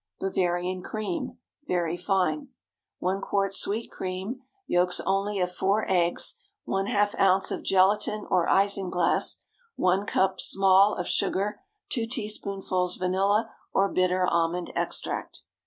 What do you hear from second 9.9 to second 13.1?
cup (small) of sugar. 2 teaspoonfuls